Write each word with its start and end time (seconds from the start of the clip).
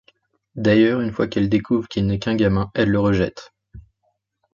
D’ailleurs, 0.55 1.01
une 1.01 1.11
fois 1.11 1.27
qu'elle 1.27 1.47
découvre 1.47 1.87
qu'il 1.87 2.07
n'est 2.07 2.17
qu'un 2.17 2.35
gamin, 2.35 2.71
elle 2.73 2.89
le 2.89 2.99
rejette. 2.99 3.53